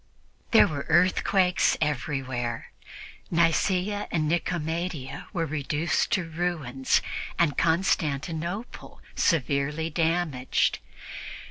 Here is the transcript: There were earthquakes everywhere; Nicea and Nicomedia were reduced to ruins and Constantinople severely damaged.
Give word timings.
There 0.49 0.65
were 0.67 0.87
earthquakes 0.89 1.77
everywhere; 1.79 2.71
Nicea 3.29 4.07
and 4.09 4.27
Nicomedia 4.27 5.27
were 5.31 5.45
reduced 5.45 6.11
to 6.13 6.23
ruins 6.27 7.03
and 7.37 7.55
Constantinople 7.55 8.99
severely 9.15 9.91
damaged. 9.91 10.79